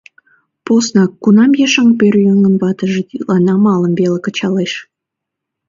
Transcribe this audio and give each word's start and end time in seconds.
Поснак 0.65 1.11
кунам 1.23 1.51
ешан 1.65 1.89
пӧръеҥын 1.99 2.55
ватыже 2.61 3.01
тидлан 3.09 3.45
амалым 3.53 3.93
веле 3.99 4.19
кычалеш. 4.25 4.73